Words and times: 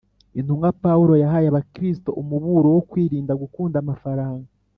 intumwa 0.39 0.69
Pawulo 0.83 1.13
yahaye 1.23 1.47
Abakristo 1.49 2.09
umuburo 2.21 2.67
wo 2.75 2.81
kwirinda 2.89 3.33
gukunda 3.41 3.75
amafaranga 3.79 4.47